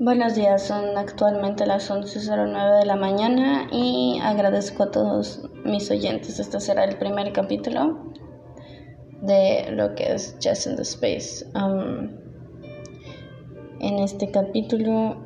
Buenos 0.00 0.34
días, 0.34 0.66
son 0.66 0.96
actualmente 0.96 1.64
las 1.64 1.88
11.09 1.90 2.80
de 2.80 2.86
la 2.86 2.96
mañana 2.96 3.68
y 3.70 4.18
agradezco 4.20 4.82
a 4.82 4.90
todos 4.90 5.48
mis 5.64 5.88
oyentes. 5.92 6.40
Este 6.40 6.58
será 6.58 6.82
el 6.84 6.98
primer 6.98 7.32
capítulo 7.32 8.12
de 9.22 9.70
lo 9.70 9.94
que 9.94 10.14
es 10.14 10.36
Just 10.42 10.66
in 10.66 10.74
the 10.74 10.82
Space. 10.82 11.46
En 13.80 13.98
este 14.00 14.32
capítulo 14.32 15.16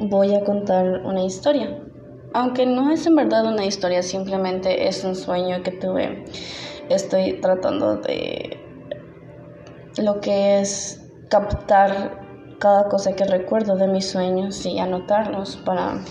voy 0.00 0.34
a 0.34 0.42
contar 0.44 1.02
una 1.04 1.22
historia. 1.22 1.78
Aunque 2.34 2.66
no 2.66 2.90
es 2.90 3.06
en 3.06 3.14
verdad 3.14 3.46
una 3.46 3.64
historia, 3.64 4.02
simplemente 4.02 4.88
es 4.88 5.04
un 5.04 5.14
sueño 5.14 5.62
que 5.62 5.70
tuve. 5.70 6.24
Estoy 6.88 7.40
tratando 7.40 7.96
de 7.96 8.58
lo 9.98 10.20
que 10.20 10.60
es 10.60 11.00
captar 11.28 12.20
cada 12.58 12.88
cosa 12.88 13.14
que 13.14 13.24
recuerdo 13.24 13.76
de 13.76 13.88
mis 13.88 14.10
sueños 14.10 14.64
y 14.66 14.78
anotarlos 14.78 15.56
para... 15.64 16.04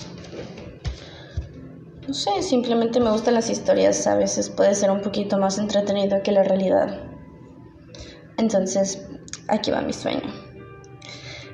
No 2.07 2.13
sé, 2.13 2.41
simplemente 2.41 2.99
me 2.99 3.11
gustan 3.11 3.35
las 3.35 3.49
historias, 3.49 4.05
a 4.07 4.15
veces 4.15 4.49
puede 4.49 4.75
ser 4.75 4.91
un 4.91 5.01
poquito 5.01 5.37
más 5.37 5.57
entretenido 5.59 6.21
que 6.23 6.31
la 6.31 6.43
realidad. 6.43 6.99
Entonces, 8.37 9.07
aquí 9.47 9.71
va 9.71 9.81
mi 9.81 9.93
sueño. 9.93 10.33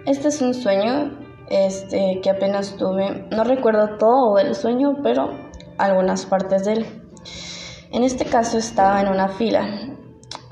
Este 0.06 0.30
es 0.30 0.42
un 0.42 0.54
sueño 0.54 1.20
este, 1.50 2.22
que 2.24 2.30
apenas 2.30 2.76
tuve. 2.78 3.28
No 3.30 3.44
recuerdo 3.44 3.98
todo 3.98 4.36
del 4.36 4.56
sueño, 4.56 4.98
pero 5.04 5.32
algunas 5.78 6.26
partes 6.26 6.66
de 6.66 6.74
él. 6.74 6.97
En 7.98 8.04
este 8.04 8.26
caso 8.26 8.60
estaba 8.60 9.02
en 9.02 9.08
una 9.08 9.28
fila 9.28 9.68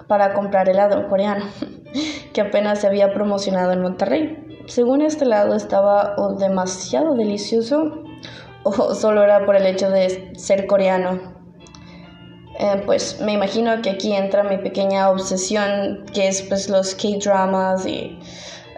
para 0.08 0.34
comprar 0.34 0.68
helado 0.68 1.08
coreano 1.08 1.46
que 2.34 2.42
apenas 2.42 2.80
se 2.80 2.88
había 2.88 3.14
promocionado 3.14 3.72
en 3.72 3.84
Monterrey. 3.84 4.64
Según 4.66 5.04
este 5.04 5.26
helado 5.26 5.54
estaba 5.54 6.16
o 6.18 6.34
demasiado 6.34 7.14
delicioso 7.14 8.02
o 8.64 8.96
solo 8.96 9.24
era 9.24 9.46
por 9.46 9.56
el 9.56 9.68
hecho 9.68 9.92
de 9.92 10.36
ser 10.36 10.66
coreano. 10.66 11.22
Eh, 12.58 12.82
pues 12.84 13.22
me 13.22 13.34
imagino 13.34 13.80
que 13.84 13.92
aquí 13.92 14.16
entra 14.16 14.42
mi 14.42 14.58
pequeña 14.58 15.12
obsesión 15.12 16.04
que 16.16 16.28
es 16.30 16.42
pues 16.42 16.68
los 16.68 16.96
K-dramas 16.96 17.86
y 17.86 18.18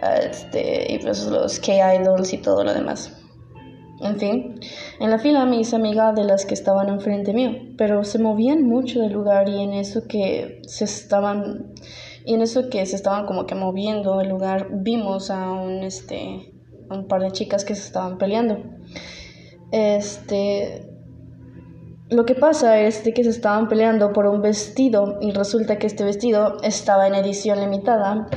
este, 0.02 0.92
y 0.92 0.98
pues 0.98 1.24
los 1.24 1.58
K-Idols 1.58 2.34
y 2.34 2.36
todo 2.36 2.64
lo 2.64 2.74
demás. 2.74 3.18
En 4.00 4.18
fin, 4.18 4.60
en 5.00 5.10
la 5.10 5.18
fila 5.18 5.44
me 5.44 5.58
hice 5.58 5.74
amiga 5.74 6.12
de 6.12 6.22
las 6.24 6.46
que 6.46 6.54
estaban 6.54 6.88
enfrente 6.88 7.32
mío, 7.32 7.50
pero 7.76 8.04
se 8.04 8.20
movían 8.20 8.62
mucho 8.62 9.00
del 9.00 9.12
lugar 9.12 9.48
y 9.48 9.60
en 9.60 9.72
eso 9.72 10.06
que 10.08 10.62
se 10.66 10.84
estaban 10.84 11.74
y 12.24 12.34
en 12.34 12.42
eso 12.42 12.68
que 12.70 12.84
se 12.86 12.94
estaban 12.94 13.26
como 13.26 13.46
que 13.46 13.54
moviendo 13.56 14.20
el 14.20 14.28
lugar 14.28 14.68
vimos 14.70 15.30
a 15.30 15.50
un 15.50 15.82
este 15.82 16.52
a 16.88 16.94
un 16.94 17.08
par 17.08 17.22
de 17.22 17.32
chicas 17.32 17.64
que 17.64 17.74
se 17.74 17.86
estaban 17.86 18.18
peleando. 18.18 18.62
Este 19.72 20.88
lo 22.10 22.24
que 22.24 22.34
pasa 22.34 22.80
es 22.80 23.00
que 23.00 23.24
se 23.24 23.30
estaban 23.30 23.68
peleando 23.68 24.12
por 24.12 24.26
un 24.26 24.40
vestido 24.40 25.18
y 25.20 25.32
resulta 25.32 25.78
que 25.78 25.88
este 25.88 26.04
vestido 26.04 26.58
estaba 26.62 27.06
en 27.06 27.14
edición 27.14 27.60
limitada 27.60 28.28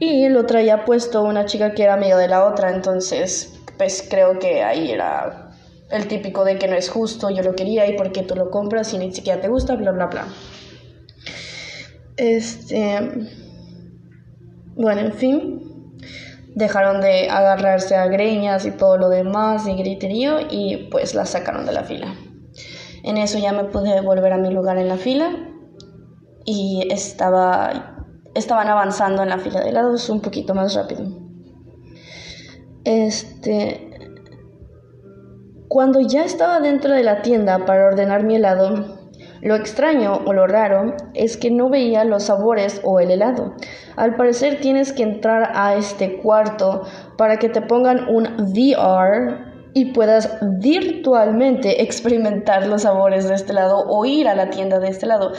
y 0.00 0.28
lo 0.28 0.46
traía 0.46 0.84
puesto 0.84 1.22
una 1.22 1.44
chica 1.44 1.74
que 1.74 1.84
era 1.84 1.94
amiga 1.94 2.16
de 2.16 2.28
la 2.28 2.46
otra, 2.46 2.74
entonces 2.74 3.59
pues 3.80 4.06
creo 4.06 4.38
que 4.38 4.62
ahí 4.62 4.90
era 4.90 5.52
el 5.90 6.06
típico 6.06 6.44
de 6.44 6.58
que 6.58 6.68
no 6.68 6.76
es 6.76 6.90
justo, 6.90 7.30
yo 7.30 7.42
lo 7.42 7.54
quería 7.54 7.88
y 7.88 7.96
porque 7.96 8.22
tú 8.22 8.36
lo 8.36 8.50
compras 8.50 8.92
y 8.92 8.98
ni 8.98 9.10
siquiera 9.10 9.40
te 9.40 9.48
gusta, 9.48 9.74
bla, 9.74 9.90
bla, 9.90 10.04
bla. 10.04 10.26
Este, 12.18 13.26
bueno, 14.76 15.00
en 15.00 15.14
fin, 15.14 15.96
dejaron 16.54 17.00
de 17.00 17.30
agarrarse 17.30 17.96
a 17.96 18.06
greñas 18.08 18.66
y 18.66 18.72
todo 18.72 18.98
lo 18.98 19.08
demás 19.08 19.66
y 19.66 19.72
griterío 19.72 20.40
y 20.50 20.88
pues 20.90 21.14
la 21.14 21.24
sacaron 21.24 21.64
de 21.64 21.72
la 21.72 21.84
fila. 21.84 22.14
En 23.02 23.16
eso 23.16 23.38
ya 23.38 23.54
me 23.54 23.64
pude 23.64 24.02
volver 24.02 24.34
a 24.34 24.36
mi 24.36 24.50
lugar 24.50 24.76
en 24.76 24.88
la 24.88 24.98
fila 24.98 25.30
y 26.44 26.86
estaba 26.90 28.04
estaban 28.34 28.68
avanzando 28.68 29.22
en 29.22 29.30
la 29.30 29.38
fila 29.38 29.62
de 29.62 29.70
helados 29.70 30.10
un 30.10 30.20
poquito 30.20 30.54
más 30.54 30.74
rápido. 30.74 31.19
Este. 32.84 33.86
Cuando 35.68 36.00
ya 36.00 36.24
estaba 36.24 36.60
dentro 36.60 36.92
de 36.92 37.04
la 37.04 37.22
tienda 37.22 37.64
para 37.64 37.86
ordenar 37.86 38.24
mi 38.24 38.36
helado, 38.36 38.98
lo 39.42 39.54
extraño 39.54 40.20
o 40.26 40.32
lo 40.32 40.46
raro 40.46 40.94
es 41.14 41.36
que 41.36 41.50
no 41.50 41.70
veía 41.70 42.04
los 42.04 42.24
sabores 42.24 42.80
o 42.84 43.00
el 43.00 43.10
helado. 43.10 43.54
Al 43.96 44.16
parecer 44.16 44.60
tienes 44.60 44.92
que 44.92 45.02
entrar 45.02 45.52
a 45.54 45.76
este 45.76 46.18
cuarto 46.18 46.82
para 47.16 47.38
que 47.38 47.48
te 47.48 47.62
pongan 47.62 48.08
un 48.08 48.26
VR 48.38 49.50
y 49.72 49.92
puedas 49.92 50.38
virtualmente 50.58 51.82
experimentar 51.82 52.66
los 52.66 52.82
sabores 52.82 53.28
de 53.28 53.34
este 53.34 53.52
lado 53.52 53.84
o 53.86 54.04
ir 54.04 54.28
a 54.28 54.34
la 54.34 54.50
tienda 54.50 54.78
de 54.78 54.88
este 54.88 55.06
lado. 55.06 55.32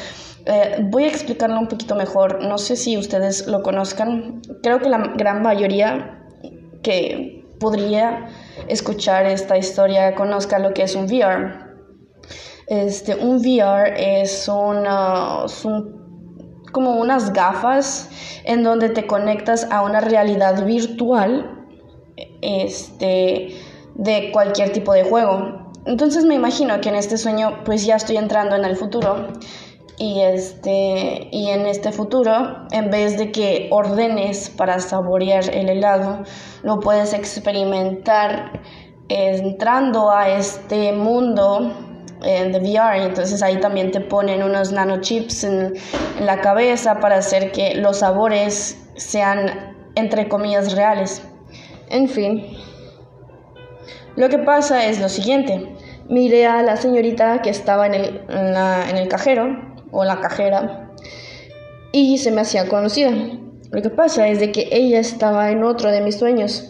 Eh, 0.46 0.78
voy 0.90 1.04
a 1.04 1.08
explicarlo 1.08 1.60
un 1.60 1.68
poquito 1.68 1.96
mejor. 1.96 2.44
No 2.44 2.58
sé 2.58 2.76
si 2.76 2.98
ustedes 2.98 3.46
lo 3.48 3.62
conozcan. 3.62 4.42
Creo 4.64 4.80
que 4.80 4.90
la 4.90 5.14
gran 5.16 5.44
mayoría 5.44 6.21
que 6.82 7.46
podría 7.60 8.30
escuchar 8.68 9.26
esta 9.26 9.58
historia 9.58 10.16
conozca 10.16 10.60
lo 10.60 10.74
que 10.74 10.84
es 10.84 10.96
un 10.96 11.06
VR. 11.06 11.72
Este, 12.68 13.16
un 13.16 13.38
VR 13.38 14.22
es, 14.22 14.48
una, 14.48 15.46
como 16.72 16.96
unas 16.96 17.34
gafas 17.34 18.10
en 18.46 18.64
donde 18.64 18.90
te 18.90 19.06
conectas 19.06 19.68
a 19.72 19.84
una 19.84 20.00
realidad 20.00 20.66
virtual 20.66 21.68
este, 22.42 23.50
de 23.96 24.32
cualquier 24.32 24.72
tipo 24.72 24.94
de 24.94 25.04
juego. 25.04 25.72
Entonces 25.86 26.26
me 26.26 26.36
imagino 26.36 26.80
que 26.80 26.90
en 26.90 26.96
este 26.96 27.18
sueño 27.18 27.64
pues 27.66 27.86
ya 27.86 27.96
estoy 27.96 28.18
entrando 28.18 28.56
en 28.56 28.66
el 28.66 28.76
futuro 28.76 29.28
y, 30.02 30.20
este, 30.22 31.28
y 31.32 31.50
en 31.50 31.68
este 31.68 31.92
futuro, 31.92 32.66
en 32.72 32.90
vez 32.90 33.20
de 33.20 33.32
que 33.32 33.68
ordenes 33.70 34.50
para 34.50 34.80
saborear 34.80 35.48
el 35.54 35.70
helado, 35.70 36.24
lo 36.64 36.80
puedes 36.80 37.14
experimentar 37.14 38.60
entrando 39.10 40.10
a 40.10 40.28
este 40.28 40.92
mundo 40.92 41.72
eh, 42.24 42.50
de 42.52 42.58
VR. 42.58 43.04
Entonces 43.04 43.44
ahí 43.44 43.60
también 43.60 43.92
te 43.92 44.02
ponen 44.02 44.42
unos 44.42 44.72
nanochips 44.72 45.44
en, 45.44 45.74
en 46.18 46.26
la 46.26 46.42
cabeza 46.42 47.00
para 47.00 47.18
hacer 47.18 47.52
que 47.52 47.76
los 47.76 47.98
sabores 47.98 48.84
sean, 48.96 49.76
entre 49.94 50.28
comillas, 50.28 50.76
reales. 50.76 51.22
En 51.90 52.10
fin, 52.10 52.58
lo 54.16 54.30
que 54.30 54.40
pasa 54.40 54.84
es 54.84 55.00
lo 55.00 55.10
siguiente. 55.10 55.76
Miré 56.10 56.48
a 56.48 56.64
la 56.64 56.76
señorita 56.76 57.44
que 57.44 57.52
estaba 57.52 57.86
en 57.86 57.94
el, 57.94 58.22
en 58.30 58.98
el 58.98 59.08
cajero 59.08 59.71
o 59.92 60.04
la 60.04 60.20
cajera 60.20 60.92
y 61.92 62.18
se 62.18 62.32
me 62.32 62.42
hacía 62.42 62.68
conocida. 62.68 63.12
Lo 63.72 63.82
que 63.82 63.90
pasa 63.90 64.28
es 64.28 64.40
de 64.40 64.52
que 64.52 64.70
ella 64.72 65.00
estaba 65.00 65.52
en 65.52 65.64
otro 65.64 65.92
de 65.92 66.02
mis 66.02 66.18
sueños 66.18 66.70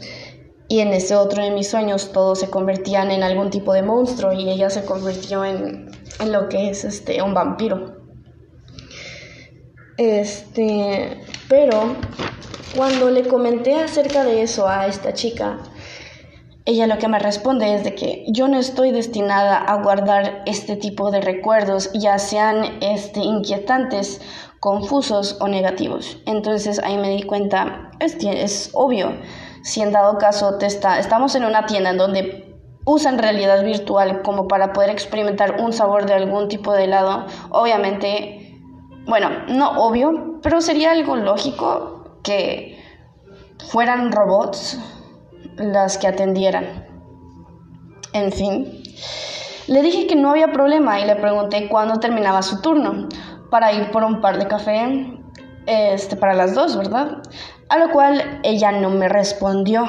y 0.67 0.79
en 0.79 0.93
ese 0.93 1.15
otro 1.15 1.43
de 1.43 1.51
mis 1.51 1.69
sueños 1.69 2.11
todos 2.11 2.39
se 2.39 2.49
convertían 2.49 3.11
en 3.11 3.23
algún 3.23 3.49
tipo 3.49 3.73
de 3.73 3.81
monstruo 3.81 4.31
y 4.33 4.49
ella 4.49 4.69
se 4.69 4.85
convirtió 4.85 5.43
en, 5.43 5.89
en 6.19 6.31
lo 6.31 6.47
que 6.47 6.69
es 6.69 6.83
este 6.85 7.21
un 7.21 7.33
vampiro. 7.33 7.97
Este, 9.97 11.19
pero 11.49 11.95
cuando 12.75 13.09
le 13.09 13.27
comenté 13.27 13.75
acerca 13.75 14.23
de 14.23 14.41
eso 14.41 14.67
a 14.67 14.87
esta 14.87 15.13
chica, 15.13 15.59
ella 16.65 16.85
lo 16.85 16.99
que 16.99 17.07
me 17.07 17.17
responde 17.17 17.73
es 17.73 17.83
de 17.83 17.95
que 17.95 18.25
yo 18.27 18.47
no 18.47 18.59
estoy 18.59 18.91
destinada 18.91 19.57
a 19.57 19.81
guardar 19.81 20.43
este 20.45 20.75
tipo 20.75 21.09
de 21.09 21.21
recuerdos, 21.21 21.91
ya 21.93 22.19
sean 22.19 22.77
este, 22.81 23.21
inquietantes, 23.21 24.21
confusos 24.59 25.37
o 25.39 25.47
negativos. 25.47 26.19
Entonces 26.27 26.79
ahí 26.83 26.97
me 26.97 27.09
di 27.09 27.23
cuenta, 27.23 27.91
es, 27.99 28.15
es 28.21 28.69
obvio, 28.73 29.13
si 29.63 29.81
en 29.81 29.91
dado 29.91 30.19
caso 30.19 30.57
te 30.59 30.67
está, 30.67 30.99
estamos 30.99 31.33
en 31.33 31.45
una 31.45 31.65
tienda 31.65 31.89
en 31.89 31.97
donde 31.97 32.55
usan 32.85 33.17
realidad 33.17 33.63
virtual 33.63 34.21
como 34.21 34.47
para 34.47 34.71
poder 34.71 34.91
experimentar 34.91 35.61
un 35.61 35.73
sabor 35.73 36.05
de 36.05 36.13
algún 36.13 36.47
tipo 36.47 36.73
de 36.73 36.83
helado, 36.83 37.25
obviamente, 37.49 38.59
bueno, 39.07 39.29
no 39.47 39.71
obvio, 39.83 40.39
pero 40.43 40.61
sería 40.61 40.91
algo 40.91 41.15
lógico 41.15 42.19
que 42.23 42.79
fueran 43.67 44.11
robots 44.11 44.79
las 45.61 45.97
que 45.97 46.07
atendieran. 46.07 46.85
En 48.13 48.31
fin, 48.31 48.83
le 49.67 49.81
dije 49.81 50.07
que 50.07 50.15
no 50.15 50.31
había 50.31 50.51
problema 50.51 50.99
y 50.99 51.05
le 51.05 51.15
pregunté 51.15 51.69
cuándo 51.69 51.99
terminaba 51.99 52.41
su 52.41 52.61
turno 52.61 53.07
para 53.49 53.71
ir 53.73 53.91
por 53.91 54.03
un 54.03 54.19
par 54.21 54.37
de 54.37 54.47
café 54.47 55.17
este, 55.65 56.15
para 56.15 56.33
las 56.33 56.55
dos, 56.55 56.75
¿verdad? 56.75 57.21
A 57.69 57.77
lo 57.77 57.91
cual 57.91 58.41
ella 58.43 58.71
no 58.71 58.89
me 58.89 59.07
respondió, 59.07 59.85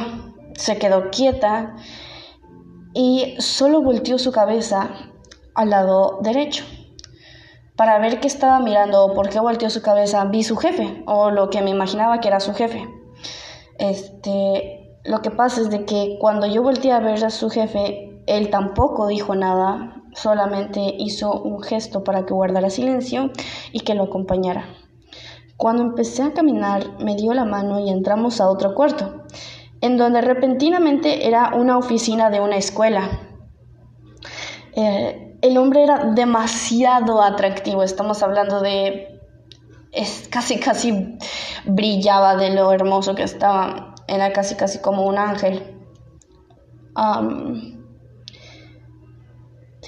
se 0.54 0.78
quedó 0.78 1.10
quieta 1.10 1.74
y 2.94 3.34
solo 3.38 3.82
volteó 3.82 4.18
su 4.18 4.32
cabeza 4.32 4.90
al 5.54 5.70
lado 5.70 6.18
derecho. 6.22 6.64
para 7.74 7.98
ver 7.98 8.20
qué 8.20 8.28
estaba 8.28 8.60
mirando 8.60 9.04
o 9.04 9.14
por 9.14 9.30
qué 9.30 9.40
volteó 9.40 9.68
su 9.70 9.82
cabeza, 9.82 10.24
vi 10.26 10.44
su 10.44 10.56
jefe 10.56 11.02
o 11.06 11.30
lo 11.30 11.50
que 11.50 11.62
me 11.62 11.70
imaginaba 11.70 12.20
que 12.20 12.28
era 12.28 12.38
su 12.38 12.54
jefe. 12.54 12.86
Este, 13.78 14.81
lo 15.04 15.20
que 15.20 15.30
pasa 15.30 15.60
es 15.60 15.70
de 15.70 15.84
que 15.84 16.16
cuando 16.20 16.46
yo 16.46 16.62
volteé 16.62 16.92
a 16.92 17.00
ver 17.00 17.24
a 17.24 17.30
su 17.30 17.50
jefe, 17.50 18.22
él 18.26 18.50
tampoco 18.50 19.08
dijo 19.08 19.34
nada, 19.34 20.02
solamente 20.14 20.94
hizo 20.98 21.32
un 21.32 21.62
gesto 21.62 22.04
para 22.04 22.24
que 22.24 22.34
guardara 22.34 22.70
silencio 22.70 23.30
y 23.72 23.80
que 23.80 23.94
lo 23.94 24.04
acompañara. 24.04 24.66
Cuando 25.56 25.82
empecé 25.82 26.22
a 26.22 26.32
caminar, 26.32 26.98
me 27.00 27.16
dio 27.16 27.34
la 27.34 27.44
mano 27.44 27.80
y 27.80 27.90
entramos 27.90 28.40
a 28.40 28.48
otro 28.48 28.74
cuarto, 28.74 29.24
en 29.80 29.96
donde 29.96 30.20
repentinamente 30.20 31.26
era 31.26 31.52
una 31.54 31.78
oficina 31.78 32.30
de 32.30 32.40
una 32.40 32.56
escuela. 32.56 33.08
Eh, 34.74 35.36
el 35.42 35.58
hombre 35.58 35.82
era 35.82 36.04
demasiado 36.14 37.20
atractivo, 37.22 37.82
estamos 37.82 38.22
hablando 38.22 38.60
de... 38.60 39.20
Es 39.90 40.26
casi, 40.30 40.58
casi 40.58 41.18
brillaba 41.64 42.36
de 42.36 42.50
lo 42.54 42.72
hermoso 42.72 43.14
que 43.14 43.24
estaba, 43.24 43.91
era 44.12 44.32
casi, 44.32 44.54
casi 44.54 44.78
como 44.78 45.06
un 45.06 45.18
ángel. 45.18 45.78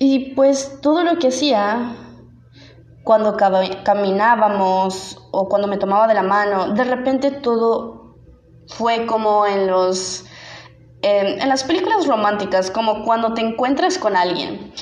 y 0.00 0.35
pues 0.35 0.81
todo 0.81 1.05
lo 1.05 1.19
que 1.19 1.29
hacía 1.29 1.97
cuando 3.05 3.37
caminábamos 3.85 5.19
o 5.31 5.49
cuando 5.49 5.69
me 5.69 5.76
tomaba 5.76 6.09
de 6.09 6.15
la 6.15 6.23
mano, 6.23 6.75
de 6.75 6.85
repente 6.85 7.31
todo 7.31 8.17
fue 8.69 9.06
como 9.06 9.47
en 9.47 9.67
los 9.67 10.25
en 11.03 11.47
las 11.47 11.65
películas 11.65 12.06
románticas, 12.06 12.70
como 12.70 13.05
cuando 13.05 13.35
te 13.35 13.43
encuentras 13.43 13.99
con 13.99 14.17
alguien 14.17 14.73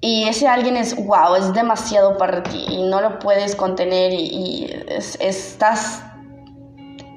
y 0.00 0.24
ese 0.24 0.46
alguien 0.46 0.76
es 0.76 0.94
wow, 0.94 1.34
es 1.36 1.52
demasiado 1.52 2.16
para 2.18 2.42
ti 2.42 2.64
y 2.68 2.82
no 2.82 3.00
lo 3.00 3.18
puedes 3.18 3.56
contener 3.56 4.12
y, 4.12 4.70
estás 4.88 6.04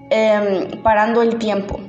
em, 0.10 0.82
parando 0.82 1.22
el 1.22 1.38
tiempo. 1.38 1.80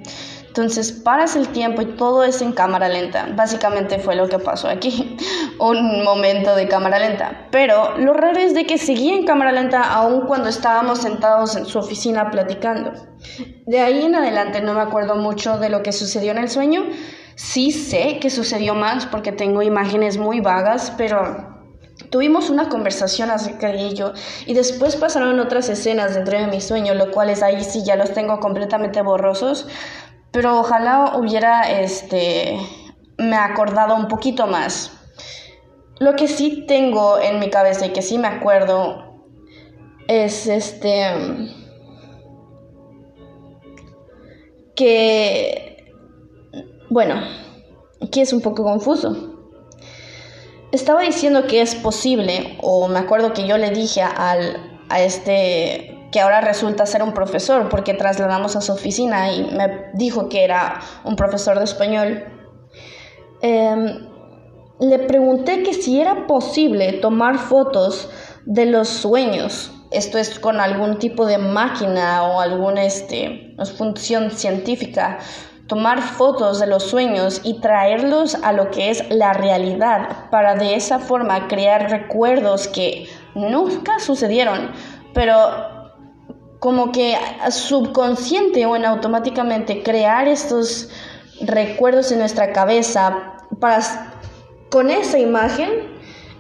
Entonces 0.51 0.91
paras 0.91 1.37
el 1.37 1.49
tiempo 1.49 1.81
y 1.81 1.95
todo 1.95 2.25
es 2.25 2.43
en 2.43 2.51
cámara 2.51 2.89
lenta. 2.89 3.29
Básicamente 3.37 4.01
fue 4.01 4.17
lo 4.17 4.29
que 4.29 4.41
pasó 4.41 4.67
aquí, 4.67 5.17
un 5.61 6.03
momento 6.03 6.57
de 6.57 6.67
cámara 6.67 6.99
lenta. 6.99 7.47
Pero 7.53 7.97
lo 7.99 8.15
raro 8.15 8.37
es 8.41 8.53
de 8.53 8.67
que 8.67 8.77
seguía 8.77 9.15
en 9.15 9.25
cámara 9.25 9.53
lenta 9.53 9.83
aún 9.83 10.27
cuando 10.27 10.49
estábamos 10.49 11.03
sentados 11.03 11.55
en 11.55 11.67
su 11.67 11.79
oficina 11.79 12.33
platicando. 12.33 12.93
De 13.67 13.81
ahí 13.81 14.05
en 14.05 14.17
adelante 14.17 14.61
no 14.61 14.75
me 14.75 14.81
acuerdo 14.81 15.15
mucho 15.15 15.57
de 15.59 15.69
lo 15.69 15.85
que 15.85 15.93
sucedió 15.93 16.33
en 16.33 16.39
el 16.39 16.51
sueño. 16.51 16.85
Sí 17.37 17.71
sé 17.71 18.19
que 18.21 18.29
sucedió 18.29 18.75
más 18.75 19.07
porque 19.07 19.31
tengo 19.31 19.63
imágenes 19.63 20.19
muy 20.19 20.41
vagas, 20.41 20.93
pero 20.99 21.50
Tuvimos 22.11 22.51
una 22.51 22.69
conversación 22.69 23.31
acerca 23.31 23.69
de 23.69 23.87
ello 23.87 24.13
y 24.45 24.55
después 24.55 24.97
pasaron 24.97 25.39
otras 25.39 25.69
escenas 25.69 26.15
dentro 26.15 26.39
de 26.39 26.49
mi 26.49 26.61
sueño, 26.61 26.95
lo 26.95 27.13
cual 27.13 27.31
es 27.31 27.43
ahí 27.43 27.63
sí 27.63 27.85
ya 27.85 27.95
los 27.95 28.13
tengo 28.13 28.41
completamente 28.41 29.01
borrosos, 29.01 29.69
pero 30.33 30.59
ojalá 30.59 31.17
hubiera 31.17 31.71
este 31.71 32.59
me 33.17 33.37
acordado 33.37 33.95
un 33.95 34.09
poquito 34.09 34.49
más. 34.49 34.93
Lo 36.01 36.17
que 36.17 36.27
sí 36.27 36.65
tengo 36.67 37.21
en 37.21 37.39
mi 37.39 37.49
cabeza 37.49 37.87
y 37.87 37.93
que 37.93 38.03
sí 38.03 38.19
me 38.19 38.29
acuerdo 38.29 39.23
es 40.09 40.49
este 40.49 41.05
que 44.75 45.71
bueno, 46.89 47.23
aquí 48.03 48.21
es 48.21 48.33
un 48.33 48.41
poco 48.41 48.65
confuso. 48.65 49.30
Estaba 50.73 51.03
diciendo 51.03 51.47
que 51.47 51.63
es 51.63 51.75
posible, 51.75 52.57
o 52.63 52.87
me 52.89 53.01
acuerdo 53.01 53.33
que 53.33 53.47
yo 53.47 53.59
le 53.59 53.71
dije 53.71 54.03
al, 54.03 54.85
a 54.89 55.01
este 55.01 55.97
que 56.13 56.21
ahora 56.21 56.41
resulta 56.41 56.87
ser 56.87 57.03
un 57.03 57.13
profesor, 57.13 57.69
porque 57.69 57.95
trasladamos 57.95 58.57
a 58.57 58.61
su 58.61 58.73
oficina 58.73 59.33
y 59.33 59.45
me 59.45 59.91
dijo 59.95 60.29
que 60.29 60.45
era 60.45 60.81
un 61.05 61.17
profesor 61.17 61.59
de 61.59 61.65
español. 61.65 62.25
Em, 63.43 64.09
le 64.81 64.99
pregunté 64.99 65.63
que 65.63 65.75
si 65.75 66.01
era 66.01 66.27
posible 66.27 66.95
tomar 66.95 67.39
fotos 67.39 68.09
de 68.45 68.67
los 68.67 68.89
sueños. 68.89 69.73
Esto 69.91 70.19
es 70.19 70.39
con 70.39 70.61
algún 70.61 70.99
tipo 70.99 71.27
de 71.27 71.39
máquina 71.39 72.23
o 72.25 72.41
alguna 72.41 72.85
este, 72.85 73.57
función 73.77 74.31
científica. 74.31 75.19
Tomar 75.71 76.03
fotos 76.03 76.59
de 76.59 76.67
los 76.67 76.83
sueños 76.83 77.41
y 77.45 77.61
traerlos 77.61 78.35
a 78.35 78.53
lo 78.53 78.73
que 78.73 78.91
es 78.91 79.09
la 79.09 79.33
realidad 79.33 80.29
para 80.29 80.57
de 80.57 80.75
esa 80.75 80.99
forma 80.99 81.47
crear 81.47 81.89
recuerdos 81.89 82.67
que 82.67 83.09
nunca 83.37 84.01
sucedieron, 84.01 84.73
pero 85.15 85.37
como 86.59 86.91
que 86.91 87.17
subconsciente 87.51 88.67
o 88.67 88.75
en 88.75 88.85
automáticamente 88.85 89.85
crear 89.85 90.27
estos 90.27 90.89
recuerdos 91.41 92.11
en 92.11 92.19
nuestra 92.19 92.53
cabeza 92.53 93.39
para 93.61 93.79
con 94.73 94.91
esa 94.91 95.21
imagen 95.21 95.71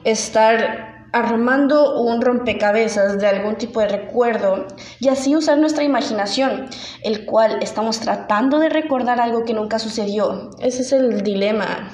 estar 0.03 0.90
armando 1.13 2.01
un 2.01 2.21
rompecabezas 2.21 3.19
de 3.19 3.27
algún 3.27 3.57
tipo 3.57 3.81
de 3.81 3.89
recuerdo 3.89 4.67
y 5.01 5.09
así 5.09 5.35
usar 5.35 5.59
nuestra 5.59 5.85
imaginación, 5.85 6.69
el 7.03 7.27
cual 7.27 7.59
estamos 7.63 8.01
tratando 8.01 8.59
de 8.59 8.69
recordar 8.69 9.21
algo 9.21 9.45
que 9.45 9.55
nunca 9.55 9.79
sucedió. 9.79 10.51
Ese 10.61 10.83
es 10.83 10.93
el 10.93 11.23
dilema. 11.23 11.91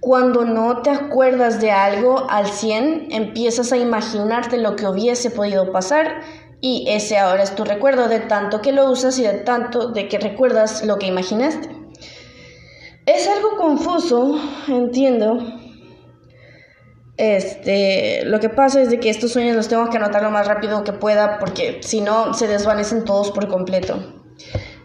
Cuando 0.00 0.44
no 0.44 0.82
te 0.82 0.90
acuerdas 0.90 1.60
de 1.60 1.70
algo 1.70 2.26
al 2.28 2.46
100, 2.46 3.08
empiezas 3.10 3.72
a 3.72 3.78
imaginarte 3.78 4.58
lo 4.58 4.76
que 4.76 4.86
hubiese 4.86 5.30
podido 5.30 5.72
pasar 5.72 6.20
y 6.60 6.86
ese 6.88 7.18
ahora 7.18 7.42
es 7.42 7.54
tu 7.54 7.64
recuerdo 7.64 8.08
de 8.08 8.20
tanto 8.20 8.60
que 8.60 8.72
lo 8.72 8.90
usas 8.90 9.18
y 9.18 9.22
de 9.22 9.34
tanto 9.34 9.88
de 9.92 10.08
que 10.08 10.18
recuerdas 10.18 10.84
lo 10.84 10.98
que 10.98 11.06
imaginaste. 11.06 11.68
Es 13.06 13.28
algo 13.28 13.56
confuso, 13.56 14.38
entiendo. 14.68 15.38
Este, 17.16 18.24
lo 18.24 18.40
que 18.40 18.48
pasa 18.48 18.82
es 18.82 18.90
de 18.90 18.98
que 18.98 19.08
estos 19.08 19.32
sueños 19.32 19.54
los 19.54 19.68
tengo 19.68 19.88
que 19.88 19.98
anotar 19.98 20.22
lo 20.22 20.30
más 20.30 20.48
rápido 20.48 20.82
que 20.82 20.92
pueda 20.92 21.38
porque 21.38 21.78
si 21.82 22.00
no 22.00 22.34
se 22.34 22.48
desvanecen 22.48 23.04
todos 23.04 23.30
por 23.30 23.48
completo. 23.48 24.14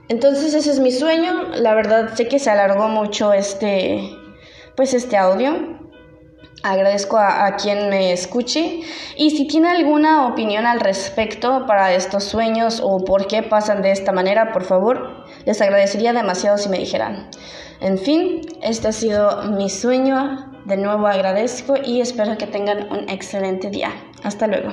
Entonces 0.10 0.54
ese 0.54 0.72
es 0.72 0.80
mi 0.80 0.92
sueño. 0.92 1.50
La 1.56 1.74
verdad 1.74 2.14
sé 2.16 2.28
que 2.28 2.40
se 2.40 2.50
alargó 2.50 2.88
mucho 2.88 3.34
este 3.34 4.16
pues 4.76 4.94
este 4.94 5.18
audio. 5.18 5.78
Agradezco 6.62 7.18
a, 7.18 7.56
quien 7.56 7.90
me 7.90 8.12
escuche 8.12 8.82
y 9.16 9.30
si 9.32 9.48
tiene 9.48 9.70
alguna 9.70 10.28
opinión 10.28 10.66
al 10.66 10.82
respecto 10.82 11.66
para 11.66 11.94
estos 11.94 12.26
sueños 12.26 12.82
o 12.84 13.06
por 13.06 13.28
qué 13.28 13.44
pasan 13.44 13.82
de 13.82 13.92
esta 13.92 14.12
manera, 14.12 14.52
por 14.52 14.64
favor, 14.64 15.26
les 15.46 15.62
agradecería 15.62 16.12
demasiado 16.12 16.58
si 16.58 16.68
me 16.68 16.80
dijeran. 16.80 17.30
En 17.80 17.98
fin, 17.98 18.42
este 18.62 18.90
ha 18.90 18.92
sido 18.92 19.44
mi 19.44 19.70
sueño. 19.70 20.49
De 20.70 20.78
nuevo 20.78 21.08
agradezco 21.08 21.74
y 21.84 22.00
espero 22.00 22.38
que 22.38 22.46
tengan 22.46 22.92
un 22.92 23.10
excelente 23.10 23.72
día. 23.72 23.92
Hasta 24.22 24.46
luego. 24.46 24.70